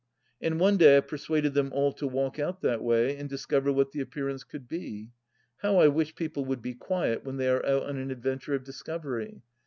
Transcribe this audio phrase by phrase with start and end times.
[0.41, 3.91] And one day I persuaded them all to walk out that way and discover what
[3.91, 5.11] the appearance could be.
[5.57, 8.55] How I wish people would be quiet when they are out on an ad venture
[8.55, 9.43] of discovery